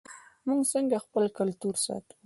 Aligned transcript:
موږ 0.47 0.61
څنګه 0.73 0.97
خپل 1.05 1.25
کلتور 1.37 1.75
ساتو؟ 1.85 2.13